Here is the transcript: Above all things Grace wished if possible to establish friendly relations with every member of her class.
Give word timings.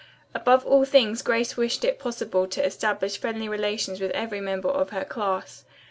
Above 0.33 0.65
all 0.65 0.83
things 0.83 1.21
Grace 1.21 1.55
wished 1.55 1.85
if 1.85 1.99
possible 1.99 2.47
to 2.47 2.65
establish 2.65 3.19
friendly 3.19 3.47
relations 3.47 4.01
with 4.01 4.09
every 4.13 4.41
member 4.41 4.69
of 4.69 4.89
her 4.89 5.05
class. 5.05 5.63